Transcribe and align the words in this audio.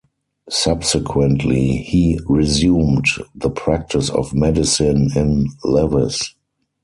Subsequently, 0.49 1.77
he 1.77 2.19
resumed 2.25 3.05
the 3.35 3.51
practice 3.51 4.09
of 4.09 4.33
medicine 4.33 5.11
in 5.15 5.45
Lewes. 5.63 6.33